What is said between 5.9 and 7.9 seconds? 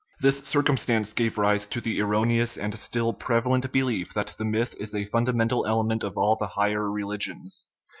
of all the higher religions.